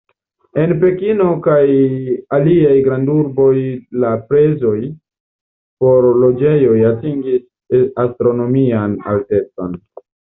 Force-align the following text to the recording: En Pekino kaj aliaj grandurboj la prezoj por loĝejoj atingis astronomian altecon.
En 0.59 0.71
Pekino 0.83 1.25
kaj 1.47 1.65
aliaj 2.37 2.71
grandurboj 2.87 3.51
la 4.05 4.13
prezoj 4.31 4.73
por 5.85 6.09
loĝejoj 6.25 6.79
atingis 6.95 7.85
astronomian 8.09 9.01
altecon. 9.15 9.79